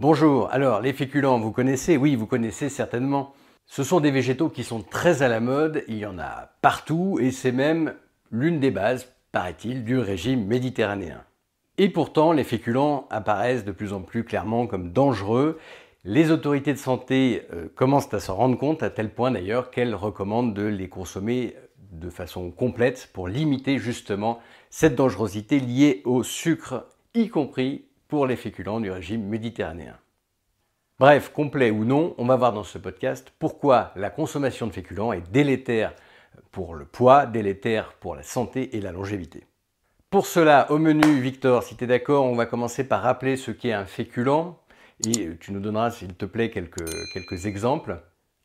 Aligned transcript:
Bonjour, 0.00 0.48
alors 0.52 0.80
les 0.80 0.92
féculents, 0.92 1.40
vous 1.40 1.50
connaissez? 1.50 1.96
Oui, 1.96 2.14
vous 2.14 2.28
connaissez 2.28 2.68
certainement. 2.68 3.34
Ce 3.66 3.82
sont 3.82 3.98
des 3.98 4.12
végétaux 4.12 4.48
qui 4.48 4.62
sont 4.62 4.80
très 4.80 5.22
à 5.22 5.28
la 5.28 5.40
mode, 5.40 5.82
il 5.88 5.98
y 5.98 6.06
en 6.06 6.20
a 6.20 6.52
partout 6.62 7.18
et 7.20 7.32
c'est 7.32 7.50
même 7.50 7.94
l'une 8.30 8.60
des 8.60 8.70
bases, 8.70 9.12
paraît-il, 9.32 9.82
du 9.82 9.98
régime 9.98 10.46
méditerranéen. 10.46 11.24
Et 11.78 11.88
pourtant, 11.88 12.30
les 12.30 12.44
féculents 12.44 13.08
apparaissent 13.10 13.64
de 13.64 13.72
plus 13.72 13.92
en 13.92 14.02
plus 14.02 14.22
clairement 14.22 14.68
comme 14.68 14.92
dangereux. 14.92 15.58
Les 16.04 16.30
autorités 16.30 16.72
de 16.72 16.78
santé 16.78 17.42
euh, 17.52 17.66
commencent 17.74 18.14
à 18.14 18.20
s'en 18.20 18.36
rendre 18.36 18.56
compte, 18.56 18.84
à 18.84 18.90
tel 18.90 19.12
point 19.12 19.32
d'ailleurs 19.32 19.72
qu'elles 19.72 19.96
recommandent 19.96 20.54
de 20.54 20.62
les 20.62 20.88
consommer 20.88 21.56
de 21.90 22.08
façon 22.08 22.52
complète 22.52 23.10
pour 23.12 23.26
limiter 23.26 23.78
justement 23.78 24.38
cette 24.70 24.94
dangerosité 24.94 25.58
liée 25.58 26.02
au 26.04 26.22
sucre, 26.22 26.86
y 27.14 27.28
compris 27.28 27.87
pour 28.08 28.26
les 28.26 28.36
féculents 28.36 28.80
du 28.80 28.90
régime 28.90 29.22
méditerranéen. 29.28 29.96
Bref, 30.98 31.30
complet 31.32 31.70
ou 31.70 31.84
non, 31.84 32.14
on 32.18 32.26
va 32.26 32.36
voir 32.36 32.52
dans 32.52 32.64
ce 32.64 32.78
podcast 32.78 33.32
pourquoi 33.38 33.92
la 33.94 34.10
consommation 34.10 34.66
de 34.66 34.72
féculents 34.72 35.12
est 35.12 35.30
délétère 35.30 35.94
pour 36.50 36.74
le 36.74 36.86
poids, 36.86 37.26
délétère 37.26 37.92
pour 38.00 38.16
la 38.16 38.22
santé 38.22 38.76
et 38.76 38.80
la 38.80 38.90
longévité. 38.90 39.44
Pour 40.10 40.26
cela, 40.26 40.72
au 40.72 40.78
menu, 40.78 41.20
Victor, 41.20 41.62
si 41.62 41.76
tu 41.76 41.84
es 41.84 41.86
d'accord, 41.86 42.24
on 42.24 42.34
va 42.34 42.46
commencer 42.46 42.82
par 42.82 43.02
rappeler 43.02 43.36
ce 43.36 43.50
qu'est 43.50 43.72
un 43.72 43.84
féculent 43.84 44.56
et 45.06 45.36
tu 45.38 45.52
nous 45.52 45.60
donneras, 45.60 45.90
s'il 45.90 46.14
te 46.14 46.24
plaît, 46.24 46.50
quelques, 46.50 46.90
quelques 47.12 47.46
exemples. 47.46 48.00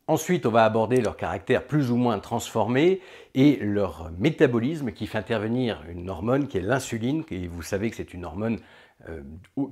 Ensuite, 0.06 0.44
on 0.44 0.50
va 0.50 0.64
aborder 0.64 1.00
leur 1.00 1.16
caractère 1.16 1.66
plus 1.66 1.90
ou 1.90 1.96
moins 1.96 2.18
transformé 2.18 3.00
et 3.34 3.56
leur 3.56 4.12
métabolisme 4.18 4.92
qui 4.92 5.06
fait 5.06 5.16
intervenir 5.16 5.82
une 5.88 6.10
hormone 6.10 6.46
qui 6.46 6.58
est 6.58 6.62
l'insuline, 6.62 7.24
et 7.30 7.46
vous 7.46 7.62
savez 7.62 7.88
que 7.88 7.96
c'est 7.96 8.12
une 8.12 8.26
hormone 8.26 8.60
euh, 9.08 9.22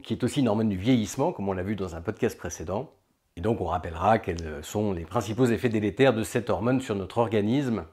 qui 0.03 0.15
est 0.15 0.25
aussi 0.25 0.41
une 0.41 0.49
hormone 0.49 0.69
du 0.69 0.77
vieillissement, 0.77 1.33
comme 1.33 1.49
on 1.49 1.53
l'a 1.53 1.63
vu 1.63 1.77
dans 1.77 1.95
un 1.95 2.01
podcast 2.01 2.37
précédent. 2.39 2.91
Et 3.37 3.41
donc 3.41 3.61
on 3.61 3.67
rappellera 3.67 4.19
quels 4.19 4.63
sont 4.63 4.93
les 4.93 5.05
principaux 5.05 5.47
effets 5.47 5.69
délétères 5.69 6.13
de 6.13 6.23
cette 6.23 6.51
hormone 6.51 6.81
sur 6.81 6.95
notre 6.95 7.19
organisme. 7.19 7.85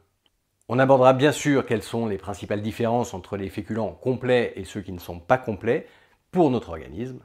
On 0.67 0.77
abordera 0.77 1.13
bien 1.13 1.31
sûr 1.31 1.65
quelles 1.65 1.81
sont 1.81 2.07
les 2.07 2.17
principales 2.17 2.61
différences 2.61 3.13
entre 3.13 3.37
les 3.37 3.49
féculents 3.49 3.91
complets 3.91 4.53
et 4.55 4.65
ceux 4.65 4.81
qui 4.81 4.91
ne 4.91 4.99
sont 4.99 5.19
pas 5.19 5.37
complets 5.37 5.87
pour 6.31 6.51
notre 6.51 6.69
organisme. 6.69 7.21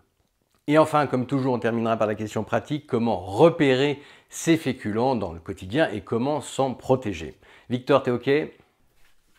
Et 0.66 0.78
enfin, 0.78 1.06
comme 1.06 1.26
toujours, 1.26 1.52
on 1.52 1.58
terminera 1.58 1.98
par 1.98 2.06
la 2.06 2.14
question 2.14 2.42
pratique, 2.42 2.86
comment 2.86 3.20
repérer 3.20 4.00
ces 4.30 4.56
féculents 4.56 5.14
dans 5.14 5.32
le 5.32 5.40
quotidien 5.40 5.90
et 5.90 6.00
comment 6.00 6.40
s'en 6.40 6.72
protéger. 6.72 7.38
Victor, 7.68 8.02
t'es 8.02 8.10
OK? 8.10 8.30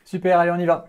Super, 0.04 0.40
allez, 0.40 0.52
on 0.52 0.60
y 0.60 0.66
va. 0.66 0.88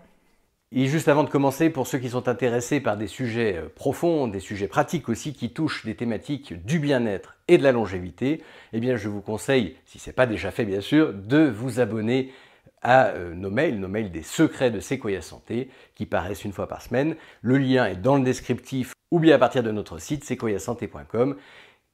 Et 0.73 0.87
juste 0.87 1.07
avant 1.07 1.23
de 1.23 1.29
commencer, 1.29 1.69
pour 1.69 1.87
ceux 1.87 1.97
qui 1.97 2.09
sont 2.09 2.27
intéressés 2.27 2.81
par 2.81 2.97
des 2.97 3.07
sujets 3.07 3.55
euh, 3.55 3.69
profonds, 3.73 4.27
des 4.27 4.41
sujets 4.41 4.67
pratiques 4.67 5.07
aussi, 5.07 5.33
qui 5.33 5.53
touchent 5.53 5.85
des 5.85 5.95
thématiques 5.95 6.65
du 6.65 6.79
bien-être 6.79 7.37
et 7.47 7.57
de 7.57 7.63
la 7.63 7.71
longévité, 7.71 8.43
eh 8.73 8.79
bien 8.81 8.97
je 8.97 9.07
vous 9.07 9.21
conseille, 9.21 9.77
si 9.85 9.97
ce 9.97 10.09
n'est 10.09 10.13
pas 10.13 10.25
déjà 10.25 10.51
fait 10.51 10.65
bien 10.65 10.81
sûr, 10.81 11.13
de 11.13 11.47
vous 11.47 11.79
abonner 11.79 12.33
à 12.81 13.07
euh, 13.07 13.33
nos 13.33 13.49
mails, 13.49 13.79
nos 13.79 13.87
mails 13.87 14.11
des 14.11 14.23
secrets 14.23 14.69
de 14.69 14.81
Sequoia 14.81 15.21
Santé, 15.21 15.69
qui 15.95 16.05
paraissent 16.05 16.43
une 16.43 16.51
fois 16.51 16.67
par 16.67 16.81
semaine. 16.81 17.15
Le 17.41 17.57
lien 17.57 17.85
est 17.85 17.95
dans 17.95 18.17
le 18.17 18.23
descriptif 18.23 18.93
ou 19.09 19.19
bien 19.19 19.35
à 19.35 19.39
partir 19.39 19.63
de 19.63 19.71
notre 19.71 19.99
site 19.99 20.25
sequoiasanté.com. 20.25 21.37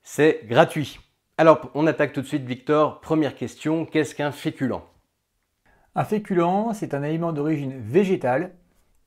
C'est 0.01 0.41
gratuit. 0.45 0.99
Alors, 1.37 1.71
on 1.75 1.87
attaque 1.87 2.13
tout 2.13 2.21
de 2.21 2.27
suite, 2.27 2.45
Victor. 2.45 3.01
Première 3.01 3.35
question, 3.35 3.85
qu'est-ce 3.85 4.15
qu'un 4.15 4.31
féculent? 4.31 4.81
Un 5.95 6.03
féculent, 6.03 6.73
c'est 6.73 6.93
un 6.93 7.03
aliment 7.03 7.33
d'origine 7.33 7.79
végétale, 7.79 8.51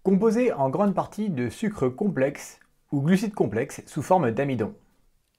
composé 0.07 0.53
en 0.53 0.71
grande 0.71 0.95
partie 0.95 1.31
de 1.31 1.49
sucre 1.49 1.89
complexe 1.89 2.61
ou 2.93 3.01
glucides 3.01 3.35
complexes 3.35 3.83
sous 3.87 4.03
forme 4.03 4.31
d'amidon. 4.31 4.73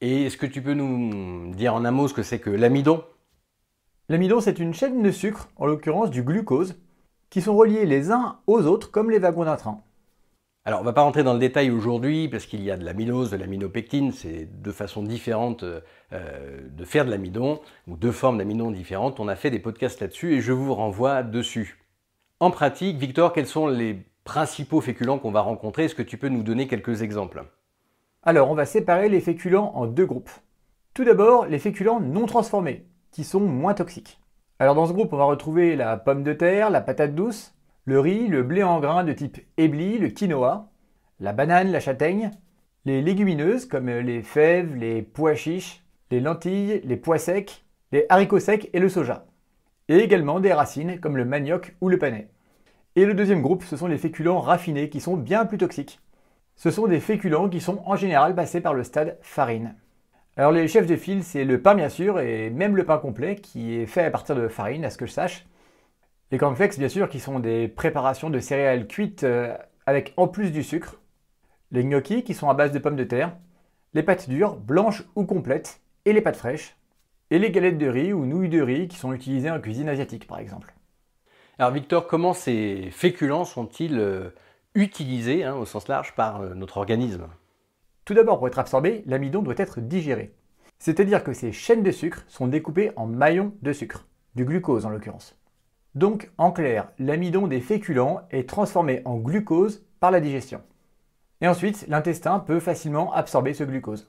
Et 0.02 0.26
est-ce 0.26 0.36
que 0.36 0.46
tu 0.46 0.62
peux 0.62 0.74
nous 0.74 1.54
dire 1.54 1.74
en 1.74 1.86
un 1.86 1.92
mot 1.92 2.10
ce 2.10 2.14
que 2.14 2.22
c'est 2.22 2.40
que 2.40 2.50
l'amidon? 2.50 3.02
L'amidon, 4.10 4.42
c'est 4.42 4.60
une 4.60 4.74
chaîne 4.74 5.02
de 5.02 5.10
sucre, 5.10 5.48
en 5.56 5.68
l'occurrence 5.68 6.10
du 6.10 6.22
glucose, 6.22 6.76
qui 7.30 7.42
sont 7.42 7.56
reliés 7.56 7.86
les 7.86 8.12
uns 8.12 8.40
aux 8.46 8.64
autres 8.64 8.92
comme 8.92 9.10
les 9.10 9.20
wagons 9.20 9.46
d'un 9.46 9.56
train. 9.56 9.80
Alors, 10.66 10.82
on 10.82 10.84
ne 10.84 10.88
va 10.88 10.92
pas 10.92 11.04
rentrer 11.04 11.24
dans 11.24 11.32
le 11.32 11.40
détail 11.40 11.72
aujourd'hui 11.72 12.28
parce 12.28 12.46
qu'il 12.46 12.62
y 12.62 12.70
a 12.70 12.76
de 12.76 12.84
l'amylose, 12.84 13.32
de 13.32 13.38
l'aminopectine, 13.38 14.12
c'est 14.12 14.50
deux 14.62 14.74
façons 14.74 15.02
différentes 15.02 15.64
euh, 15.64 15.80
de 16.12 16.84
faire 16.84 17.06
de 17.06 17.12
l'amidon, 17.12 17.62
ou 17.88 17.96
deux 17.96 18.12
formes 18.12 18.38
d'amidon 18.38 18.72
différentes. 18.72 19.22
On 19.22 19.30
a 19.30 19.38
fait 19.38 19.50
des 19.50 19.60
podcasts 19.60 20.02
là-dessus 20.02 20.36
et 20.36 20.42
je 20.42 20.52
vous 20.52 20.74
renvoie 20.74 21.24
dessus. 21.24 21.80
En 22.42 22.52
pratique, 22.52 22.98
Victor, 22.98 23.32
quels 23.32 23.48
sont 23.48 23.68
les 23.68 24.06
principaux 24.28 24.82
féculents 24.82 25.20
qu'on 25.20 25.32
va 25.32 25.40
rencontrer 25.40 25.86
Est-ce 25.86 25.96
que 25.96 26.02
tu 26.02 26.18
peux 26.18 26.28
nous 26.28 26.44
donner 26.44 26.68
quelques 26.68 27.02
exemples? 27.02 27.46
Alors, 28.24 28.52
on 28.52 28.56
va 28.56 28.66
séparer 28.66 29.08
les 29.08 29.22
féculents 29.22 29.72
en 29.74 29.88
deux 29.88 30.06
groupes. 30.06 30.30
Tout 30.94 31.06
d'abord, 31.06 31.46
les 31.46 31.60
féculents 31.60 32.02
non 32.02 32.26
transformés, 32.26 32.86
qui 33.12 33.24
sont 33.24 33.40
moins 33.40 33.74
toxiques. 33.74 34.20
Alors 34.60 34.76
dans 34.76 34.86
ce 34.86 34.92
groupe, 34.92 35.14
on 35.14 35.18
va 35.18 35.24
retrouver 35.24 35.78
la 35.78 35.96
pomme 35.96 36.24
de 36.24 36.34
terre, 36.34 36.70
la 36.70 36.82
patate 36.82 37.16
douce, 37.16 37.56
le 37.86 38.02
riz, 38.02 38.28
le 38.28 38.44
blé 38.44 38.64
en 38.64 38.82
grains 38.82 39.06
de 39.06 39.14
type 39.14 39.40
ébli, 39.56 39.98
le 39.98 40.10
quinoa, 40.10 40.68
la 41.22 41.32
banane, 41.32 41.72
la 41.72 41.80
châtaigne, 41.80 42.32
les 42.84 43.02
légumineuses 43.02 43.66
comme 43.66 43.88
les 43.88 44.24
fèves, 44.24 44.76
les 44.76 45.04
pois 45.04 45.36
chiches, 45.36 45.86
les 46.12 46.20
lentilles, 46.20 46.82
les 46.84 46.98
pois 46.98 47.18
secs, 47.18 47.64
les 47.94 48.06
haricots 48.10 48.40
secs 48.40 48.70
et 48.74 48.80
le 48.80 48.90
soja. 48.90 49.26
Et 49.88 50.00
également 50.00 50.42
des 50.42 50.52
racines 50.52 51.00
comme 51.00 51.16
le 51.16 51.24
manioc 51.24 51.78
ou 51.80 51.88
le 51.88 51.98
panais. 51.98 52.28
Et 52.98 53.06
le 53.06 53.14
deuxième 53.14 53.44
groupe, 53.44 53.64
ce 53.64 53.78
sont 53.78 53.86
les 53.86 54.00
féculents 54.00 54.40
raffinés 54.40 54.90
qui 54.90 55.02
sont 55.02 55.18
bien 55.18 55.46
plus 55.46 55.60
toxiques. 55.60 56.00
Ce 56.56 56.72
sont 56.72 56.88
des 56.88 57.00
féculents 57.00 57.48
qui 57.48 57.62
sont 57.62 57.84
en 57.86 57.96
général 57.96 58.34
passés 58.34 58.60
par 58.60 58.74
le 58.74 58.84
stade 58.84 59.20
farine. 59.22 59.76
Alors 60.36 60.52
les 60.52 60.68
chefs 60.68 60.88
de 60.88 60.96
file, 60.96 61.24
c'est 61.24 61.44
le 61.44 61.62
pain 61.62 61.76
bien 61.76 61.90
sûr, 61.90 62.20
et 62.20 62.50
même 62.50 62.76
le 62.76 62.86
pain 62.86 62.98
complet 62.98 63.36
qui 63.36 63.76
est 63.76 63.86
fait 63.86 64.04
à 64.04 64.10
partir 64.10 64.36
de 64.36 64.48
farine, 64.48 64.84
à 64.84 64.90
ce 64.90 64.98
que 64.98 65.06
je 65.06 65.12
sache. 65.12 65.46
Les 66.32 66.40
cornflakes, 66.40 66.80
bien 66.80 66.90
sûr, 66.90 67.08
qui 67.08 67.20
sont 67.20 67.40
des 67.40 67.68
préparations 67.68 68.32
de 68.32 68.40
céréales 68.40 68.88
cuites 68.88 69.26
euh, 69.26 69.56
avec 69.86 70.16
en 70.18 70.28
plus 70.28 70.52
du 70.52 70.64
sucre. 70.64 71.00
Les 71.70 71.84
gnocchis, 71.84 72.24
qui 72.24 72.34
sont 72.34 72.50
à 72.50 72.56
base 72.56 72.72
de 72.72 72.80
pommes 72.80 72.96
de 72.96 73.04
terre. 73.04 73.38
Les 73.94 74.02
pâtes 74.02 74.28
dures, 74.28 74.56
blanches 74.56 75.04
ou 75.16 75.24
complètes, 75.24 75.82
et 76.06 76.14
les 76.14 76.22
pâtes 76.22 76.38
fraîches. 76.38 76.76
Et 77.30 77.38
les 77.38 77.52
galettes 77.52 77.78
de 77.78 77.90
riz 77.90 78.12
ou 78.12 78.26
nouilles 78.26 78.50
de 78.50 78.64
riz 78.64 78.88
qui 78.88 78.98
sont 78.98 79.14
utilisées 79.14 79.52
en 79.52 79.62
cuisine 79.62 79.88
asiatique, 79.88 80.26
par 80.26 80.40
exemple. 80.40 80.74
Alors 81.60 81.72
Victor, 81.72 82.06
comment 82.06 82.34
ces 82.34 82.90
féculents 82.92 83.44
sont-ils 83.44 83.98
euh, 83.98 84.30
utilisés, 84.76 85.44
hein, 85.44 85.56
au 85.56 85.66
sens 85.66 85.88
large, 85.88 86.14
par 86.14 86.42
euh, 86.42 86.54
notre 86.54 86.78
organisme? 86.78 87.28
Tout 88.06 88.14
d'abord, 88.14 88.38
pour 88.38 88.48
être 88.48 88.60
absorbé, 88.60 89.02
l'amidon 89.08 89.42
doit 89.42 89.56
être 89.58 89.82
digéré. 89.82 90.36
C'est-à-dire 90.78 91.24
que 91.24 91.34
ces 91.34 91.52
chaînes 91.52 91.82
de 91.82 91.90
sucre 91.90 92.24
sont 92.28 92.46
découpées 92.46 92.92
en 92.96 93.08
maillons 93.08 93.54
de 93.64 93.74
sucre, 93.74 94.06
du 94.36 94.46
glucose 94.46 94.86
en 94.86 94.92
l'occurrence. 94.92 95.36
Donc, 95.96 96.30
en 96.38 96.52
clair, 96.52 96.90
l'amidon 97.00 97.48
des 97.48 97.60
féculents 97.60 98.22
est 98.30 98.48
transformé 98.48 99.02
en 99.06 99.16
glucose 99.16 99.84
par 100.00 100.12
la 100.12 100.20
digestion. 100.20 100.62
Et 101.42 101.48
ensuite, 101.48 101.86
l'intestin 101.88 102.38
peut 102.38 102.60
facilement 102.60 103.12
absorber 103.14 103.56
ce 103.56 103.64
glucose. 103.64 104.08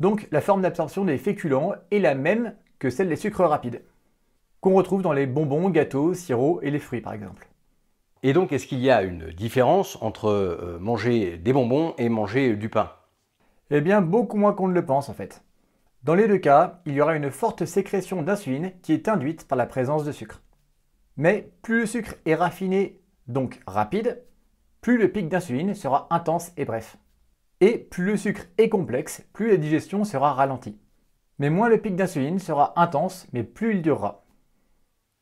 Donc, 0.00 0.26
la 0.32 0.40
forme 0.40 0.62
d'absorption 0.62 1.04
des 1.04 1.18
féculents 1.18 1.74
est 1.92 2.00
la 2.00 2.16
même 2.16 2.56
que 2.80 2.90
celle 2.90 3.08
des 3.08 3.16
sucres 3.16 3.48
rapides, 3.48 3.80
qu'on 4.64 4.72
retrouve 4.72 5.02
dans 5.02 5.12
les 5.12 5.26
bonbons, 5.26 5.68
gâteaux, 5.68 6.14
sirops 6.14 6.60
et 6.62 6.70
les 6.70 6.78
fruits 6.78 7.02
par 7.02 7.12
exemple. 7.12 7.46
Et 8.22 8.32
donc, 8.32 8.50
est-ce 8.50 8.66
qu'il 8.66 8.78
y 8.78 8.90
a 8.90 9.02
une 9.02 9.26
différence 9.26 9.98
entre 10.00 10.30
euh, 10.30 10.78
manger 10.80 11.36
des 11.36 11.52
bonbons 11.52 11.92
et 11.98 12.08
manger 12.08 12.56
du 12.56 12.70
pain? 12.70 12.90
Eh 13.68 13.82
bien, 13.82 14.00
beaucoup 14.00 14.38
moins 14.38 14.54
qu'on 14.54 14.68
ne 14.68 14.72
le 14.72 14.86
pense 14.86 15.10
en 15.10 15.12
fait. 15.12 15.44
Dans 16.02 16.14
les 16.14 16.28
deux 16.28 16.38
cas, 16.38 16.80
il 16.86 16.94
y 16.94 17.02
aura 17.02 17.14
une 17.14 17.30
forte 17.30 17.66
sécrétion 17.66 18.22
d'insuline 18.22 18.72
qui 18.80 18.94
est 18.94 19.06
induite 19.06 19.46
par 19.46 19.58
la 19.58 19.66
présence 19.66 20.02
de 20.02 20.12
sucre. 20.12 20.40
Mais 21.18 21.52
plus 21.60 21.80
le 21.80 21.86
sucre 21.86 22.14
est 22.24 22.34
raffiné, 22.34 23.02
donc 23.26 23.60
rapide, 23.66 24.22
plus 24.80 24.96
le 24.96 25.12
pic 25.12 25.28
d'insuline 25.28 25.74
sera 25.74 26.06
intense 26.08 26.52
et 26.56 26.64
bref. 26.64 26.96
Et 27.60 27.76
plus 27.76 28.04
le 28.04 28.16
sucre 28.16 28.46
est 28.56 28.70
complexe, 28.70 29.26
plus 29.34 29.50
la 29.50 29.58
digestion 29.58 30.04
sera 30.04 30.32
ralentie. 30.32 30.78
Mais 31.38 31.50
moins 31.50 31.68
le 31.68 31.76
pic 31.82 31.96
d'insuline 31.96 32.38
sera 32.38 32.72
intense, 32.80 33.26
mais 33.34 33.42
plus 33.42 33.74
il 33.74 33.82
durera. 33.82 34.23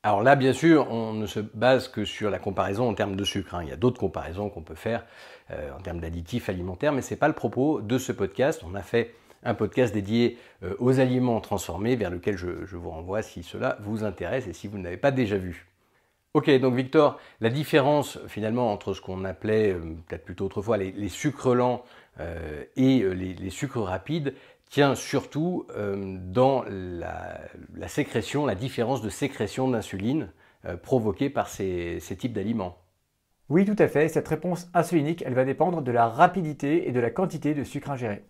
Alors 0.05 0.21
là, 0.21 0.35
bien 0.35 0.53
sûr, 0.53 0.91
on 0.91 1.13
ne 1.13 1.27
se 1.27 1.39
base 1.39 1.87
que 1.87 2.05
sur 2.05 2.29
la 2.29 2.41
comparaison 2.41 2.89
en 2.89 2.95
termes 2.95 3.15
de 3.15 3.23
sucre. 3.23 3.55
Hein. 3.55 3.63
Il 3.63 3.69
y 3.69 3.73
a 3.73 3.77
d'autres 3.77 4.01
comparaisons 4.01 4.51
qu'on 4.51 4.63
peut 4.63 4.75
faire 4.75 5.07
euh, 5.53 5.71
en 5.77 5.81
termes 5.81 6.01
d'additifs 6.01 6.49
alimentaires, 6.49 6.93
mais 6.93 7.03
ce 7.03 7.15
n'est 7.15 7.19
pas 7.19 7.29
le 7.29 7.35
propos 7.35 7.81
de 7.81 7.99
ce 7.99 8.11
podcast. 8.11 8.63
On 8.69 8.75
a 8.75 8.83
fait 8.83 9.15
un 9.45 9.55
podcast 9.55 9.95
dédié 9.95 10.39
euh, 10.65 10.75
aux 10.81 10.99
aliments 10.99 11.41
transformés 11.41 11.95
vers 11.95 12.11
lequel 12.11 12.37
je, 12.37 12.49
vous 12.49 12.91
renvoie 12.91 13.23
si 13.23 13.45
cela 13.45 13.79
vous 13.83 14.03
intéresse 14.03 14.49
et 14.49 14.53
si 14.53 14.67
vous 14.67 14.77
ne 14.77 14.83
l'avez 14.83 14.97
pas 14.97 15.13
déjà 15.13 15.37
vu. 15.37 15.69
Ok, 16.35 16.51
donc 16.59 16.75
Victor, 16.75 17.21
la 17.41 17.51
différence 17.51 18.19
finalement 18.27 18.73
entre 18.73 18.95
ce 18.95 19.01
qu'on 19.01 19.25
appelait 19.25 19.71
euh, 19.71 19.79
peut-être 20.09 20.25
plutôt 20.25 20.47
autrefois 20.47 20.79
les, 20.79 21.09
sucres 21.09 21.55
lents 21.55 21.85
et 22.77 23.05
les, 23.05 23.51
sucres 23.51 23.83
rapides, 23.83 24.35
tient 24.73 24.95
surtout 24.95 25.67
euh, 25.77 26.17
dans 26.19 26.65
la, 26.67 27.89
sécrétion, 27.89 28.47
la 28.47 28.55
différence 28.55 29.03
de 29.03 29.11
sécrétion 29.11 29.69
d'insuline 29.69 30.33
euh, 30.65 30.79
provoquée 30.79 31.29
par 31.29 31.49
ces, 31.49 32.01
types 32.19 32.33
d'aliments. 32.33 32.79
Oui, 33.51 33.67
tout 33.67 33.77
à 33.79 33.87
fait. 33.87 34.09
Cette 34.09 34.29
réponse 34.29 34.71
insulinique, 34.73 35.23
elle 35.27 35.35
va 35.35 35.45
dépendre 35.45 35.83
de 35.83 35.93
la 35.93 36.09
rapidité 36.09 36.89
et 36.89 36.93
de 36.93 37.01
la 37.01 37.11
quantité 37.11 37.53
de 37.53 37.65
sucre 37.65 37.91
ingéré. 37.91 38.25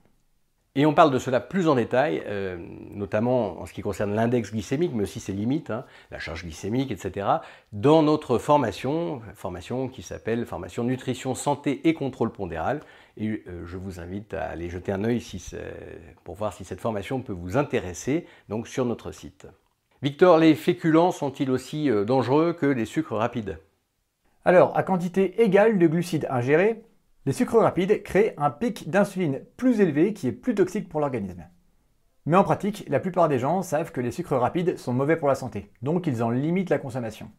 Et 0.75 0.87
on 0.87 0.95
parle 0.95 1.11
de 1.11 1.19
cela 1.19 1.41
plus 1.41 1.69
en 1.69 1.75
détail, 1.75 2.23
euh, 2.27 2.57
notamment 2.91 3.61
en 3.61 3.67
ce 3.67 3.75
qui 3.75 3.83
concerne 3.83 4.15
l'index 4.15 4.53
glycémique, 4.53 4.93
mais 4.95 5.03
aussi 5.03 5.21
ses 5.21 5.35
limites, 5.35 5.71
hein, 5.71 5.85
la 6.11 6.19
charge 6.19 6.45
glycémique, 6.45 6.91
etc., 6.91 7.27
dans 7.73 8.03
notre 8.03 8.39
formation, 8.39 9.21
formation 9.35 9.89
qui 9.89 10.01
s'appelle 10.01 10.47
formation 10.47 10.83
nutrition, 10.83 11.35
santé 11.35 11.87
et 11.87 11.93
contrôle 11.93 12.33
pondéral. 12.33 12.81
Et 13.19 13.43
euh, 13.47 13.67
je 13.67 13.77
vous 13.77 14.01
invite 14.01 14.33
à 14.33 14.45
aller 14.45 14.71
jeter 14.71 14.93
un 14.93 15.05
œil 15.05 15.23
pour 16.25 16.37
voir 16.37 16.55
si 16.55 16.65
cette 16.65 16.81
formation 16.81 17.21
peut 17.21 17.35
vous 17.35 17.59
intéresser, 17.59 18.27
donc 18.49 18.67
sur 18.67 18.87
notre 18.87 19.13
site. 19.13 19.47
Victor, 20.03 20.39
les 20.39 20.55
féculents 20.55 21.13
sont-ils 21.13 21.51
aussi 21.51 21.91
euh, 21.91 22.05
dangereux 22.05 22.55
que 22.55 22.67
les 22.67 22.87
sucres 22.87 23.15
rapides? 23.15 23.59
Alors, 24.45 24.77
à 24.77 24.83
quantité 24.83 25.43
égale 25.43 25.79
de 25.79 25.87
glucides 25.87 26.27
ingérés, 26.31 26.83
les 27.25 27.33
sucres 27.33 27.61
rapides 27.61 28.03
créent 28.03 28.35
un 28.37 28.51
pic 28.51 28.91
d'insuline 28.91 29.45
plus 29.57 29.81
élevé 29.81 30.13
qui 30.13 30.27
est 30.27 30.33
plus 30.33 30.57
toxique 30.57 30.89
pour 30.89 30.99
l'organisme. 30.99 31.45
Mais 32.27 32.37
en 32.37 32.43
pratique, 32.43 32.85
la 32.89 32.99
plupart 32.99 33.29
des 33.29 33.39
gens 33.39 33.63
savent 33.63 33.93
que 33.93 34.01
les 34.01 34.11
sucres 34.11 34.37
rapides 34.37 34.77
sont 34.77 34.93
mauvais 34.93 35.17
pour 35.17 35.29
la 35.29 35.37
santé, 35.37 35.71
donc 35.83 36.07
ils 36.09 36.23
en 36.23 36.31
limitent 36.31 36.71
la 36.71 36.79
consommation. 36.79 37.31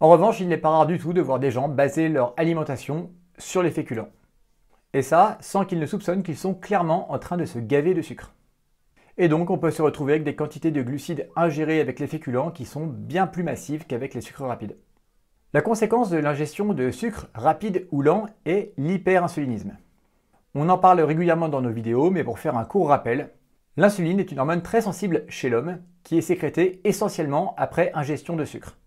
En 0.00 0.08
revanche, 0.08 0.40
il 0.40 0.48
n'est 0.48 0.56
pas 0.56 0.70
rare 0.70 0.86
du 0.86 0.98
tout 0.98 1.12
de 1.12 1.20
voir 1.20 1.38
des 1.38 1.50
gens 1.50 1.68
baser 1.68 2.08
leur 2.08 2.32
alimentation 2.38 3.10
sur 3.38 3.62
les 3.62 3.70
féculents. 3.70 4.08
Et 4.94 5.02
ça, 5.02 5.36
sans 5.40 5.64
qu'ils 5.64 5.80
ne 5.80 5.86
soupçonnent 5.86 6.22
qu'ils 6.22 6.36
sont 6.36 6.54
clairement 6.54 7.12
en 7.12 7.18
train 7.18 7.36
de 7.36 7.44
se 7.44 7.58
gaver 7.58 7.94
de 7.94 8.02
sucre. 8.02 8.34
Et 9.18 9.28
donc, 9.28 9.50
on 9.50 9.58
peut 9.58 9.70
se 9.70 9.82
retrouver 9.82 10.14
avec 10.14 10.24
des 10.24 10.34
quantités 10.34 10.70
de 10.70 10.82
glucides 10.82 11.28
ingérés 11.36 11.80
avec 11.80 12.00
les 12.00 12.06
féculents 12.06 12.50
qui 12.50 12.64
sont 12.64 12.86
bien 12.86 13.26
plus 13.26 13.42
massives 13.42 13.86
qu'avec 13.86 14.14
les 14.14 14.20
sucres 14.20 14.44
rapides. 14.44 14.76
La 15.54 15.62
conséquence 15.62 16.10
de 16.10 16.16
l'ingestion 16.16 16.74
de 16.74 16.90
sucre 16.90 17.28
rapide 17.32 17.86
ou 17.92 18.02
lent 18.02 18.26
est 18.44 18.72
l'hyperinsulinisme. 18.76 19.76
On 20.56 20.68
en 20.68 20.78
parle 20.78 21.00
régulièrement 21.00 21.48
dans 21.48 21.62
nos 21.62 21.70
vidéos, 21.70 22.10
mais 22.10 22.24
pour 22.24 22.40
faire 22.40 22.56
un 22.56 22.64
court 22.64 22.88
rappel, 22.88 23.30
l'insuline 23.76 24.18
est 24.18 24.32
une 24.32 24.40
hormone 24.40 24.62
très 24.62 24.80
sensible 24.80 25.22
chez 25.28 25.48
l'homme 25.48 25.78
qui 26.02 26.18
est 26.18 26.22
sécrétée 26.22 26.80
essentiellement 26.82 27.54
après 27.56 27.92
ingestion 27.94 28.34
de 28.34 28.44
sucre, 28.44 28.78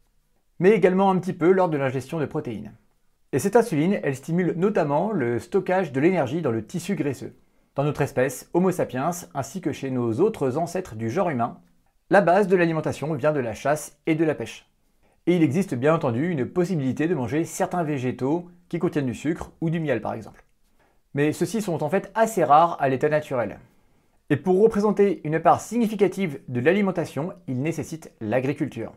mais 0.60 0.72
également 0.72 1.10
un 1.10 1.18
petit 1.20 1.32
peu 1.32 1.54
lors 1.54 1.70
de 1.70 1.78
l'ingestion 1.78 2.20
de 2.20 2.26
protéines. 2.26 2.74
Et 3.32 3.40
cette 3.40 3.56
insuline, 3.56 4.02
elle 4.04 4.18
stimule 4.18 4.54
notamment 4.58 5.14
le 5.14 5.40
stockage 5.40 5.94
de 5.94 6.02
l'énergie 6.02 6.42
dans 6.42 6.52
le 6.52 6.66
tissu 6.66 6.96
graisseux. 6.96 7.38
Dans 7.76 7.86
notre 7.86 8.02
espèce, 8.02 8.50
Homo 8.54 8.72
sapiens, 8.72 9.12
ainsi 9.34 9.62
que 9.62 9.72
chez 9.72 9.90
nos 9.90 10.20
autres 10.20 10.58
ancêtres 10.58 10.96
du 10.96 11.10
genre 11.10 11.30
humain, 11.30 11.62
la 12.10 12.20
base 12.20 12.50
de 12.50 12.58
l'alimentation 12.58 13.14
vient 13.14 13.32
de 13.32 13.40
la 13.40 13.54
chasse 13.54 13.98
et 14.06 14.16
de 14.16 14.26
la 14.26 14.36
pêche. 14.36 14.67
Et 15.28 15.36
il 15.36 15.44
existe 15.44 15.76
bien 15.76 15.94
entendu 15.94 16.30
une 16.30 16.46
possibilité 16.46 17.10
de 17.10 17.14
manger 17.14 17.44
certains 17.44 17.84
végétaux 17.84 18.50
qui 18.70 18.80
contiennent 18.80 19.06
du 19.06 19.14
sucre 19.14 19.52
ou 19.60 19.70
du 19.70 19.82
miel 19.82 20.00
par 20.00 20.14
exemple. 20.14 20.46
Mais 21.14 21.34
ceux-ci 21.34 21.62
sont 21.62 21.84
en 21.84 21.90
fait 21.90 22.10
assez 22.16 22.46
rares 22.46 22.78
à 22.80 22.88
l'état 22.88 23.10
naturel. 23.10 23.60
Et 24.30 24.38
pour 24.38 24.62
représenter 24.62 25.20
une 25.26 25.42
part 25.42 25.60
significative 25.60 26.40
de 26.48 26.62
l'alimentation, 26.62 27.34
il 27.48 27.62
nécessite 27.62 28.14
l'agriculture. 28.22 28.94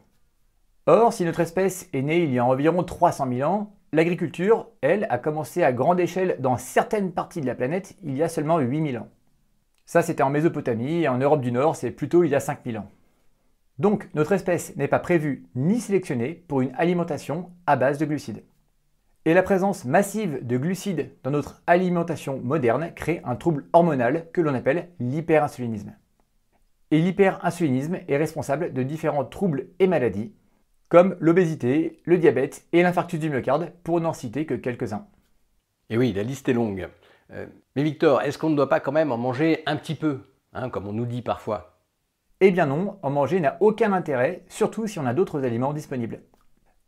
Or, 0.86 1.12
si 1.12 1.24
notre 1.24 1.40
espèce 1.40 1.88
est 1.92 2.02
née 2.02 2.22
il 2.22 2.32
y 2.32 2.38
a 2.38 2.44
environ 2.44 2.84
300 2.84 3.26
000 3.28 3.50
ans, 3.50 3.72
l'agriculture, 3.92 4.68
elle, 4.82 5.08
a 5.10 5.18
commencé 5.18 5.64
à 5.64 5.72
grande 5.72 5.98
échelle 5.98 6.36
dans 6.38 6.56
certaines 6.56 7.10
parties 7.10 7.40
de 7.40 7.46
la 7.46 7.56
planète 7.56 7.96
il 8.04 8.16
y 8.16 8.22
a 8.22 8.28
seulement 8.28 8.60
8000 8.60 8.98
ans. 8.98 9.08
Ça, 9.84 10.02
c'était 10.02 10.22
en 10.22 10.30
Mésopotamie 10.30 11.02
et 11.02 11.08
en 11.08 11.18
Europe 11.18 11.40
du 11.40 11.50
Nord, 11.50 11.74
c'est 11.74 11.90
plutôt 11.90 12.22
il 12.22 12.30
y 12.30 12.36
a 12.36 12.40
5000 12.40 12.78
ans. 12.78 12.88
Donc 13.80 14.10
notre 14.12 14.32
espèce 14.32 14.76
n'est 14.76 14.88
pas 14.88 14.98
prévue 14.98 15.48
ni 15.54 15.80
sélectionnée 15.80 16.34
pour 16.48 16.60
une 16.60 16.74
alimentation 16.76 17.50
à 17.66 17.76
base 17.76 17.96
de 17.96 18.04
glucides. 18.04 18.44
Et 19.24 19.32
la 19.32 19.42
présence 19.42 19.86
massive 19.86 20.46
de 20.46 20.58
glucides 20.58 21.10
dans 21.22 21.30
notre 21.30 21.62
alimentation 21.66 22.38
moderne 22.44 22.92
crée 22.94 23.22
un 23.24 23.36
trouble 23.36 23.64
hormonal 23.72 24.26
que 24.34 24.42
l'on 24.42 24.52
appelle 24.52 24.90
l'hyperinsulinisme. 25.00 25.94
Et 26.90 26.98
l'hyperinsulinisme 26.98 28.00
est 28.06 28.18
responsable 28.18 28.74
de 28.74 28.82
différents 28.82 29.24
troubles 29.24 29.68
et 29.78 29.86
maladies, 29.86 30.34
comme 30.90 31.16
l'obésité, 31.18 32.02
le 32.04 32.18
diabète 32.18 32.66
et 32.74 32.82
l'infarctus 32.82 33.18
du 33.18 33.30
myocarde, 33.30 33.72
pour 33.82 33.98
n'en 34.02 34.12
citer 34.12 34.44
que 34.44 34.54
quelques-uns. 34.54 35.06
Et 35.88 35.96
oui, 35.96 36.12
la 36.12 36.22
liste 36.22 36.50
est 36.50 36.52
longue. 36.52 36.86
Euh, 37.30 37.46
mais 37.76 37.82
Victor, 37.82 38.20
est-ce 38.20 38.36
qu'on 38.36 38.50
ne 38.50 38.56
doit 38.56 38.68
pas 38.68 38.80
quand 38.80 38.92
même 38.92 39.10
en 39.10 39.16
manger 39.16 39.62
un 39.64 39.76
petit 39.76 39.94
peu, 39.94 40.20
hein, 40.52 40.68
comme 40.68 40.86
on 40.86 40.92
nous 40.92 41.06
dit 41.06 41.22
parfois? 41.22 41.69
Eh 42.40 42.50
bien 42.50 42.66
non, 42.66 42.98
en 43.02 43.10
manger 43.10 43.38
n'a 43.40 43.58
aucun 43.60 43.92
intérêt, 43.92 44.44
surtout 44.48 44.86
si 44.86 44.98
on 44.98 45.06
a 45.06 45.12
d'autres 45.12 45.44
aliments 45.44 45.74
disponibles. 45.74 46.22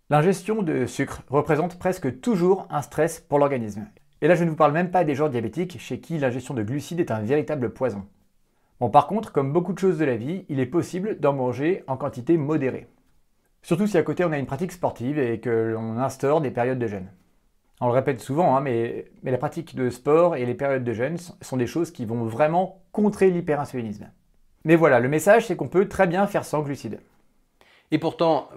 L'ingestion 0.08 0.62
de 0.62 0.86
sucre 0.86 1.22
représente 1.28 1.78
presque 1.78 2.20
toujours 2.20 2.66
un 2.70 2.82
stress 2.82 3.20
pour 3.20 3.38
l'organisme. 3.38 3.86
Et 4.22 4.28
là, 4.28 4.34
je 4.34 4.44
ne 4.44 4.50
vous 4.50 4.56
parle 4.56 4.72
même 4.72 4.90
pas 4.90 5.04
des 5.04 5.14
gens 5.14 5.28
diabétiques 5.28 5.78
chez 5.78 6.00
qui 6.00 6.18
l'ingestion 6.18 6.54
de 6.54 6.62
glucides 6.62 7.00
est 7.00 7.10
un 7.10 7.20
véritable 7.20 7.72
poison. 7.72 8.06
Bon, 8.80 8.88
par 8.88 9.06
contre, 9.06 9.32
comme 9.32 9.52
beaucoup 9.52 9.72
de 9.72 9.78
choses 9.78 9.98
de 9.98 10.04
la 10.04 10.16
vie, 10.16 10.44
il 10.48 10.58
est 10.58 10.66
possible 10.66 11.20
d'en 11.20 11.34
manger 11.34 11.84
en 11.86 11.96
quantité 11.96 12.36
modérée. 12.36 12.88
Surtout 13.62 13.86
si 13.86 13.98
à 13.98 14.02
côté 14.02 14.24
on 14.24 14.32
a 14.32 14.38
une 14.38 14.46
pratique 14.46 14.72
sportive 14.72 15.18
et 15.18 15.38
que 15.38 15.72
l'on 15.74 15.98
instaure 15.98 16.40
des 16.40 16.50
périodes 16.50 16.78
de 16.78 16.86
jeûne. 16.86 17.08
On 17.80 17.86
le 17.86 17.92
répète 17.92 18.20
souvent, 18.20 18.56
hein, 18.56 18.60
mais, 18.60 19.10
mais 19.22 19.30
la 19.30 19.38
pratique 19.38 19.74
de 19.76 19.90
sport 19.90 20.36
et 20.36 20.46
les 20.46 20.54
périodes 20.54 20.84
de 20.84 20.92
jeûne 20.92 21.18
sont 21.40 21.56
des 21.56 21.66
choses 21.66 21.90
qui 21.90 22.04
vont 22.04 22.24
vraiment 22.24 22.82
contrer 22.92 23.30
l'hyperinsulinisme. 23.30 24.08
Mais 24.64 24.76
voilà, 24.76 25.00
le 25.00 25.08
message, 25.08 25.46
c'est 25.46 25.56
qu'on 25.56 25.68
peut 25.68 25.88
très 25.88 26.06
bien 26.06 26.26
faire 26.26 26.44
sans 26.44 26.62
glucides. 26.62 27.00
Et 27.90 27.98
pourtant, 27.98 28.48
euh, 28.54 28.56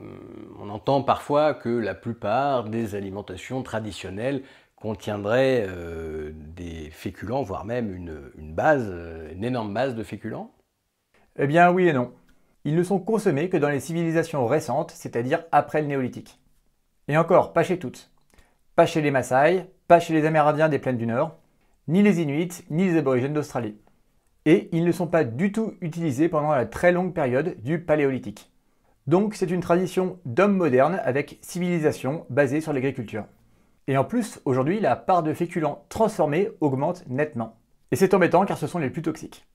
on 0.59 0.69
entend 0.69 1.01
parfois 1.01 1.53
que 1.53 1.69
la 1.69 1.95
plupart 1.95 2.65
des 2.65 2.95
alimentations 2.95 3.63
traditionnelles 3.63 4.43
contiendraient 4.75 5.65
euh, 5.67 6.31
des 6.33 6.89
féculents, 6.91 7.41
voire 7.41 7.65
même 7.65 7.93
une, 7.93 8.53
base, 8.53 8.87
euh, 8.87 9.33
une 9.33 9.43
énorme 9.43 9.73
base 9.73 9.95
de 9.95 10.03
féculents? 10.03 10.51
Eh 11.37 11.47
bien 11.47 11.71
oui 11.71 11.87
et 11.87 11.93
non. 11.93 12.13
Ils 12.63 12.75
ne 12.75 12.83
sont 12.83 12.99
consommés 12.99 13.49
que 13.49 13.57
dans 13.57 13.69
les 13.69 13.79
civilisations 13.79 14.45
récentes, 14.47 14.91
c'est-à-dire 14.91 15.43
après 15.51 15.81
le 15.81 15.87
néolithique. 15.87 16.39
Et 17.07 17.17
encore, 17.17 17.51
pas 17.51 17.63
chez 17.63 17.77
toutes. 17.77 18.11
Pas 18.75 18.85
chez 18.85 19.01
les 19.01 19.11
Maasai, 19.11 19.69
pas 19.87 19.99
chez 19.99 20.13
les 20.13 20.25
Amérindiens 20.25 20.69
des 20.69 20.79
plaines 20.79 20.97
du 20.97 21.07
Nord, 21.07 21.37
ni 21.87 22.01
les 22.01 22.21
Inuits, 22.21 22.63
ni 22.69 22.85
les 22.85 22.97
aborigènes 22.97 23.33
d'Australie 23.33 23.77
et 24.45 24.69
ils 24.71 24.85
ne 24.85 24.91
sont 24.91 25.07
pas 25.07 25.23
du 25.23 25.51
tout 25.51 25.73
utilisés 25.81 26.29
pendant 26.29 26.51
la 26.51 26.65
très 26.65 26.91
longue 26.91 27.13
période 27.13 27.55
du 27.63 27.79
Paléolithique. 27.79 28.51
Donc 29.07 29.35
c'est 29.35 29.51
une 29.51 29.61
tradition 29.61 30.19
d'homme 30.25 30.55
moderne 30.55 30.99
avec 31.03 31.37
civilisation 31.41 32.25
basée 32.29 32.61
sur 32.61 32.73
l'agriculture. 32.73 33.25
Et 33.87 33.97
en 33.97 34.03
plus, 34.03 34.41
aujourd'hui, 34.45 34.79
la 34.79 34.95
part 34.95 35.21
de 35.21 35.33
féculents 35.33 35.85
transformés 35.89 36.49
augmente 36.59 37.03
nettement. 37.07 37.57
Et 37.91 37.95
c'est 37.95 38.13
embêtant 38.13 38.45
car 38.45 38.57
ce 38.57 38.67
sont 38.67 38.79
les 38.79 38.89
plus 38.89 39.03
toxiques. 39.03 39.45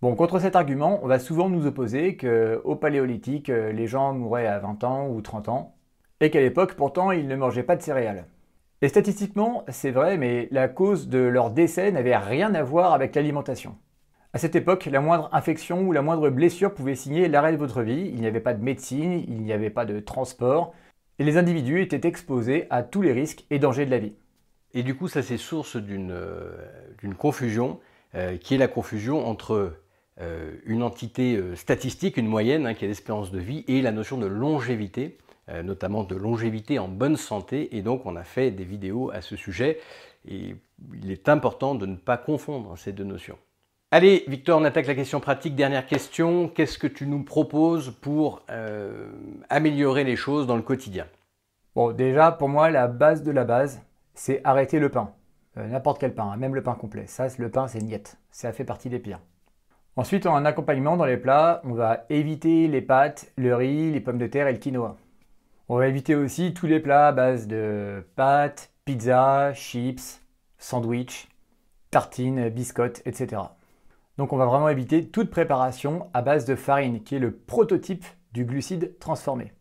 Bon, 0.00 0.14
contre 0.14 0.38
cet 0.38 0.54
argument, 0.54 1.00
on 1.02 1.08
va 1.08 1.18
souvent 1.18 1.48
nous 1.48 1.66
opposer 1.66 2.16
qu'au 2.16 2.76
Paléolithique, 2.76 3.48
les 3.48 3.86
gens 3.88 4.14
mouraient 4.14 4.46
à 4.46 4.60
20 4.60 4.84
ans 4.84 5.08
ou 5.08 5.20
30 5.20 5.48
ans, 5.48 5.74
et 6.20 6.30
qu'à 6.30 6.40
l'époque, 6.40 6.74
pourtant, 6.74 7.10
ils 7.10 7.26
ne 7.26 7.34
mangeaient 7.34 7.64
pas 7.64 7.74
de 7.74 7.82
céréales. 7.82 8.26
Et 8.80 8.86
statistiquement, 8.86 9.64
c'est 9.68 9.90
vrai, 9.90 10.16
mais 10.16 10.46
la 10.52 10.68
cause 10.68 11.08
de 11.08 11.18
leur 11.18 11.50
décès 11.50 11.90
n'avait 11.90 12.16
rien 12.16 12.54
à 12.54 12.62
voir 12.62 12.92
avec 12.92 13.16
l'alimentation. 13.16 13.74
À 14.34 14.38
cette 14.38 14.56
époque, 14.56 14.84
la 14.84 15.00
moindre 15.00 15.30
infection 15.32 15.82
ou 15.82 15.92
la 15.92 16.02
moindre 16.02 16.28
blessure 16.28 16.74
pouvait 16.74 16.94
signer 16.94 17.28
l'arrêt 17.28 17.52
de 17.52 17.56
votre 17.56 17.80
vie. 17.80 18.10
Il 18.12 18.20
n'y 18.20 18.26
avait 18.26 18.40
pas 18.40 18.52
de 18.52 18.62
médecine, 18.62 19.24
il 19.26 19.40
n'y 19.40 19.54
avait 19.54 19.70
pas 19.70 19.86
de 19.86 20.00
transport, 20.00 20.74
et 21.18 21.24
les 21.24 21.38
individus 21.38 21.80
étaient 21.80 22.06
exposés 22.06 22.66
à 22.68 22.82
tous 22.82 23.00
les 23.00 23.12
risques 23.12 23.46
et 23.50 23.58
dangers 23.58 23.86
de 23.86 23.90
la 23.90 23.98
vie. 23.98 24.12
Et 24.74 24.82
du 24.82 24.94
coup, 24.94 25.08
ça 25.08 25.22
c'est 25.22 25.38
source 25.38 25.76
d'une 25.76 26.10
euh, 26.10 26.52
confusion, 27.16 27.80
euh, 28.14 28.36
qui 28.36 28.54
est 28.54 28.58
la 28.58 28.68
confusion 28.68 29.26
entre 29.26 29.72
euh, 30.20 30.52
une 30.66 30.82
entité 30.82 31.40
statistique, 31.54 32.18
une 32.18 32.26
moyenne, 32.26 32.66
hein, 32.66 32.74
qui 32.74 32.84
est 32.84 32.88
l'espérance 32.88 33.32
de 33.32 33.38
vie, 33.38 33.64
et 33.66 33.80
la 33.80 33.92
notion 33.92 34.18
de 34.18 34.26
longévité, 34.26 35.16
notamment 35.64 36.04
de 36.04 36.14
longévité 36.14 36.78
en 36.78 36.88
bonne 36.88 37.16
santé. 37.16 37.74
Et 37.74 37.80
donc, 37.80 38.04
on 38.04 38.16
a 38.16 38.24
fait 38.24 38.50
des 38.50 38.64
vidéos 38.64 39.10
à 39.10 39.22
ce 39.22 39.34
sujet, 39.34 39.78
et 40.28 40.54
il 41.02 41.10
est 41.10 41.30
important 41.30 41.74
de 41.74 41.86
ne 41.86 41.96
pas 41.96 42.18
confondre 42.18 42.76
ces 42.76 42.92
deux 42.92 43.04
notions. 43.04 43.38
Allez, 43.90 44.24
Victor, 44.28 44.60
on 44.60 44.64
attaque 44.64 44.86
la 44.86 44.94
question 44.94 45.18
pratique. 45.18 45.54
Dernière 45.54 45.86
question. 45.86 46.48
Qu'est-ce 46.48 46.78
que 46.78 46.86
tu 46.86 47.06
nous 47.06 47.22
proposes 47.22 47.90
pour 48.02 48.42
euh, 48.50 49.08
améliorer 49.48 50.04
les 50.04 50.14
choses 50.14 50.46
dans 50.46 50.56
le 50.56 50.62
quotidien? 50.62 51.06
Bon, 51.74 51.92
déjà, 51.92 52.30
pour 52.30 52.50
moi, 52.50 52.68
la 52.68 52.86
base 52.86 53.22
de 53.22 53.30
la 53.30 53.44
base, 53.44 53.80
c'est 54.12 54.42
arrêter 54.44 54.78
le 54.78 54.90
pain. 54.90 55.12
Euh, 55.56 55.66
n'importe 55.68 56.00
quel 56.00 56.14
pain, 56.14 56.30
hein, 56.30 56.36
même 56.36 56.54
le 56.54 56.62
pain 56.62 56.74
complet. 56.74 57.06
Ça, 57.06 57.28
le 57.38 57.50
pain, 57.50 57.66
c'est 57.66 57.80
niette. 57.80 58.18
Ça 58.30 58.52
fait 58.52 58.64
partie 58.64 58.90
des 58.90 58.98
pires. 58.98 59.20
Ensuite, 59.96 60.26
en 60.26 60.44
accompagnement 60.44 60.98
dans 60.98 61.06
les 61.06 61.16
plats, 61.16 61.62
on 61.64 61.72
va 61.72 62.04
éviter 62.10 62.68
les 62.68 62.82
pâtes, 62.82 63.32
le 63.38 63.56
riz, 63.56 63.90
les 63.90 64.00
pommes 64.00 64.18
de 64.18 64.26
terre 64.26 64.48
et 64.48 64.52
le 64.52 64.58
quinoa. 64.58 64.98
On 65.70 65.78
va 65.78 65.88
éviter 65.88 66.14
aussi 66.14 66.52
tous 66.52 66.66
les 66.66 66.80
plats 66.80 67.08
à 67.08 67.12
base 67.12 67.46
de 67.46 68.06
pâtes, 68.16 68.70
pizza, 68.84 69.54
chips, 69.54 70.20
sandwich, 70.58 71.26
tartines, 71.90 72.50
biscottes, 72.50 73.00
etc. 73.06 73.40
Donc 74.18 74.32
on 74.32 74.36
va 74.36 74.46
vraiment 74.46 74.68
éviter 74.68 75.06
toute 75.06 75.30
préparation 75.30 76.10
à 76.12 76.22
base 76.22 76.44
de 76.44 76.56
farine, 76.56 77.02
qui 77.04 77.14
est 77.14 77.20
le 77.20 77.32
prototype 77.32 78.04
du 78.32 78.44
glucide 78.44 78.98
transformé. 78.98 79.52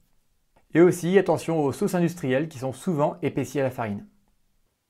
Et 0.74 0.82
aussi 0.82 1.18
attention 1.18 1.64
aux 1.64 1.72
sauces 1.72 1.96
industrielles 1.96 2.50
qui 2.50 2.58
sont 2.58 2.74
souvent 2.74 3.18
épaissies 3.22 3.60
à 3.60 3.64
la 3.64 3.70
farine. 3.70 4.06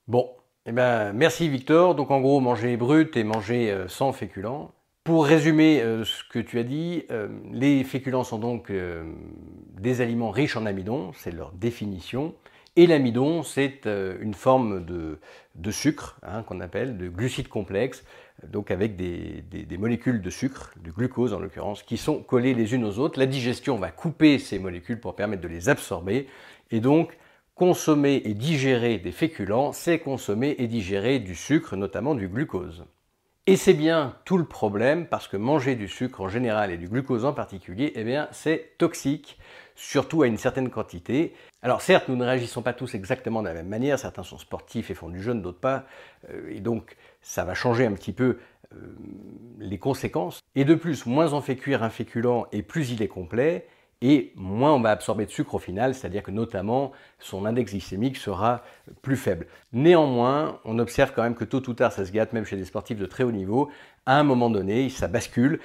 Bon, 0.07 0.29
Eh 0.65 0.71
ben, 0.71 1.13
merci 1.13 1.47
Victor. 1.49 1.95
Donc 1.95 2.11
en 2.11 2.19
gros, 2.19 2.39
manger 2.39 2.75
brut 2.77 3.15
et 3.15 3.23
manger 3.23 3.71
euh, 3.71 3.87
sans 3.87 4.11
féculents. 4.11 4.71
Pour 5.03 5.25
résumer 5.25 5.81
euh, 5.81 6.03
ce 6.03 6.23
que 6.29 6.39
tu 6.39 6.59
as 6.59 6.63
dit, 6.63 7.03
euh, 7.11 7.29
les 7.51 7.85
féculents 7.85 8.25
sont 8.25 8.39
donc 8.39 8.71
des 9.79 10.01
aliments 10.01 10.31
riches 10.31 10.57
en 10.57 10.65
amidon, 10.65 11.11
c'est 11.13 11.31
leur 11.31 11.51
définition. 11.51 12.35
Et 12.77 12.85
l'amidon, 12.85 13.41
c'est 13.41 13.87
une 14.21 14.35
forme 14.35 14.85
de, 14.85 15.71
sucre 15.71 16.19
hein, 16.21 16.43
qu'on 16.43 16.61
appelle 16.61 16.95
de 16.97 17.09
glucides 17.09 17.47
complexes, 17.47 18.05
donc 18.47 18.69
avec 18.69 18.95
des, 18.95 19.41
des, 19.41 19.77
molécules 19.79 20.21
de 20.21 20.29
sucre, 20.29 20.71
du 20.83 20.91
glucose 20.91 21.33
en 21.33 21.39
l'occurrence, 21.39 21.81
qui 21.81 21.97
sont 21.97 22.21
collées 22.21 22.53
les 22.53 22.75
unes 22.75 22.85
aux 22.85 22.99
autres. 22.99 23.17
La 23.17 23.25
digestion 23.25 23.77
va 23.77 23.89
couper 23.89 24.37
ces 24.37 24.59
molécules 24.59 24.99
pour 24.99 25.15
permettre 25.15 25.41
de 25.41 25.47
les 25.47 25.69
absorber. 25.69 26.27
Et 26.69 26.79
donc, 26.79 27.17
consommer 27.55 28.21
et 28.25 28.35
digérer 28.35 28.99
des 28.99 29.11
féculents, 29.11 29.73
c'est 29.73 29.97
consommer 29.97 30.55
et 30.59 30.67
digérer 30.67 31.17
du 31.17 31.33
sucre, 31.33 31.75
notamment 31.75 32.13
du 32.13 32.27
glucose. 32.27 32.85
Et 33.47 33.55
c'est 33.55 33.73
bien 33.73 34.13
tout 34.25 34.37
le 34.37 34.45
problème 34.45 35.07
parce 35.07 35.27
que 35.27 35.37
manger 35.37 35.75
du 35.75 35.87
sucre 35.87 36.21
en 36.21 36.29
général 36.29 36.69
et 36.69 36.77
du 36.77 36.87
glucose 36.87 37.25
en 37.25 37.33
particulier, 37.33 37.93
eh 37.95 38.19
c'est 38.31 38.77
toxique, 38.77 39.39
surtout 39.77 40.23
à 40.23 40.27
une 40.27 40.37
certaine 40.37 40.69
quantité. 40.69 41.33
Alors 41.61 41.81
certes, 41.81 42.09
nous 42.09 42.15
ne 42.15 42.25
réagissons 42.25 42.63
pas 42.63 42.73
tous 42.73 42.95
exactement 42.95 43.43
de 43.43 43.47
la 43.47 43.53
même 43.53 43.67
manière, 43.67 43.99
certains 43.99 44.23
sont 44.23 44.39
sportifs 44.39 44.89
et 44.89 44.95
font 44.95 45.07
du 45.07 45.21
jeûne, 45.21 45.41
d'autres 45.41 45.59
pas, 45.59 45.85
euh, 46.29 46.49
et 46.49 46.59
donc 46.59 46.97
ça 47.21 47.45
va 47.45 47.53
changer 47.53 47.85
un 47.85 47.93
petit 47.93 48.11
peu 48.11 48.39
euh, 48.73 48.77
les 49.59 49.77
conséquences. 49.77 50.41
Et 50.55 50.65
de 50.65 50.73
plus, 50.73 51.05
moins 51.05 51.31
on 51.33 51.41
fait 51.41 51.55
cuire 51.55 51.83
un 51.83 51.91
féculent 51.91 52.47
et 52.51 52.63
plus 52.63 52.91
il 52.91 53.03
est 53.03 53.07
complet, 53.07 53.67
et 54.01 54.33
moins 54.35 54.73
on 54.73 54.81
va 54.81 54.91
absorber 54.91 55.25
de 55.27 55.31
sucre 55.31 55.55
au 55.55 55.59
final, 55.59 55.93
c'est-à-dire 55.93 56.23
que 56.23 56.31
notamment 56.31 56.91
son 57.19 57.45
index 57.45 57.71
glycémique 57.71 58.17
sera 58.17 58.63
plus 59.03 59.15
faible. 59.15 59.45
Néanmoins, 59.73 60.59
on 60.65 60.79
observe 60.79 61.13
quand 61.15 61.23
même 61.23 61.35
que 61.35 61.45
tôt 61.45 61.61
ou 61.69 61.73
tard 61.73 61.91
ça 61.91 62.03
se 62.03 62.11
gâte, 62.11 62.33
même 62.33 62.45
chez 62.45 62.57
des 62.57 62.65
sportifs 62.65 62.97
de 62.97 63.05
très 63.05 63.23
haut 63.23 63.31
niveau, 63.31 63.69
à 64.07 64.19
un 64.19 64.23
moment 64.23 64.49
donné, 64.49 64.89
ça 64.89 65.07
bascule. 65.07 65.59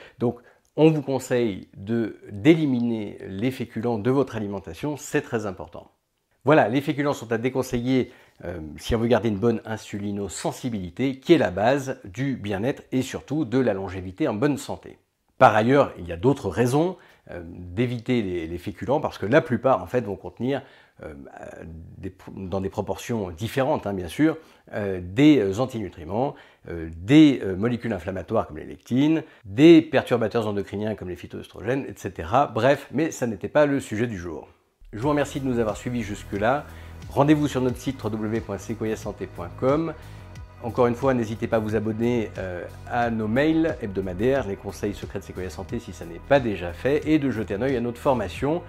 On 0.77 0.91
vous 0.91 1.03
conseille 1.03 1.69
d'éliminer 1.77 3.19
les 3.27 3.51
féculents 3.51 3.99
de 3.99 4.11
votre 4.11 4.37
alimentation, 4.37 4.97
c'est 4.97 5.23
très 5.23 5.47
important. 5.47 5.91
Voilà, 6.45 6.69
les 6.69 6.81
féculents 6.81 7.13
sont 7.13 7.31
à 7.31 7.39
déconseiller 7.39 8.11
euh, 8.45 8.59
si 8.77 8.95
on 8.95 8.99
veut 8.99 9.07
garder 9.07 9.29
une 9.29 9.39
bonne 9.39 9.61
insulinosensibilité, 9.65 11.21
qui 11.21 11.35
est 11.35 11.39
la 11.39 11.51
base 11.51 12.01
du 12.05 12.37
bien-être 12.37 12.83
et 12.91 13.03
surtout 13.03 13.45
de 13.45 13.59
la 13.59 13.75
longévité 13.75 14.27
en 14.27 14.35
bonne 14.35 14.59
santé. 14.59 14.99
Par 15.39 15.55
ailleurs, 15.55 15.93
il 15.99 16.07
y 16.07 16.13
a 16.13 16.17
d'autres 16.17 16.49
raisons. 16.49 16.97
Euh, 17.31 17.41
d'éviter 17.45 18.21
les, 18.21 18.59
féculents 18.59 19.01
parce 19.01 19.17
que 19.17 19.27
la 19.27 19.41
plupart 19.41 19.81
en 19.81 19.87
fait 19.87 20.01
vont 20.01 20.17
contenir 20.17 20.61
euh, 21.03 21.15
dans 22.37 22.61
des 22.61 22.69
proportions 22.69 23.31
différentes 23.31 23.87
hein, 23.87 23.95
bien 23.95 24.09
sûr 24.09 24.37
euh, 24.73 25.01
des 25.03 25.61
antinutriments, 25.61 26.35
des 26.69 27.43
molécules 27.59 27.93
inflammatoires 27.93 28.47
comme 28.47 28.59
les 28.59 28.65
lectines, 28.65 29.25
des 29.45 29.83
perturbateurs 29.83 30.47
endocriniens 30.47 30.95
comme 30.95 31.09
les 31.09 31.17
phytoestrogènes, 31.17 31.85
etc. 31.89 32.29
Bref, 32.55 32.87
mais 32.93 33.11
ça 33.11 33.27
n'était 33.27 33.49
pas 33.49 33.67
le 33.67 33.81
sujet 33.81 34.07
du 34.07 34.17
jour. 34.17 34.49
Je 34.93 35.01
vous 35.01 35.09
remercie 35.09 35.41
de 35.41 35.47
nous 35.47 35.59
avoir 35.59 35.77
suivis 35.77 36.03
jusque-là. 36.03 36.65
Rendez-vous 37.11 37.49
sur 37.49 37.61
notre 37.61 37.79
site 37.79 38.03
www.sequoiasanté.com 38.03 39.93
encore 40.65 40.87
une 40.87 40.95
fois, 40.95 41.13
n'hésitez 41.13 41.49
pas 41.49 41.57
à 41.57 41.59
vous 41.59 41.75
abonner 41.75 42.31
euh, 42.39 42.65
à 42.89 43.11
nos 43.11 43.27
mails 43.27 43.77
hebdomadaires, 43.83 44.47
les 44.47 44.55
conseils 44.55 44.95
secrets 44.95 45.19
de 45.19 45.25
Sequoia 45.25 45.51
Santé 45.51 45.81
si 45.81 45.93
ça 45.93 46.05
n'est 46.05 46.21
pas 46.29 46.39
déjà 46.39 46.73
fait, 46.73 47.03
et 47.05 47.19
de 47.19 47.31
jeter 47.31 47.55
un 47.55 47.63
œil 47.63 47.77
à 47.77 47.81
notre 47.81 47.99
formation. 47.99 48.63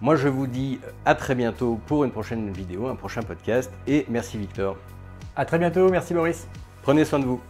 Moi, 0.00 0.16
je 0.16 0.28
vous 0.28 0.46
dis 0.46 0.78
à 1.04 1.14
très 1.14 1.34
bientôt 1.34 1.80
pour 1.86 2.04
une 2.04 2.10
prochaine 2.10 2.52
vidéo, 2.52 2.86
un 2.88 2.94
prochain 2.94 3.22
podcast, 3.22 3.70
et 3.86 4.06
merci 4.08 4.38
Victor. 4.38 4.76
À 5.34 5.44
très 5.44 5.58
bientôt, 5.58 5.88
merci 5.88 6.14
Boris. 6.14 6.46
Prenez 6.82 7.04
soin 7.04 7.18
de 7.18 7.24
vous. 7.24 7.40